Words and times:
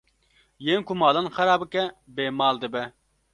Yên 0.65 0.81
ku 0.87 0.93
malan 1.01 1.27
xera 1.35 1.55
bike 1.61 1.83
bê 2.15 2.25
mal 2.39 2.55
dibe 2.61 2.83